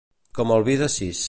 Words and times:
Com 0.39 0.53
el 0.55 0.65
vi 0.69 0.79
de 0.83 0.89
sis. 0.95 1.17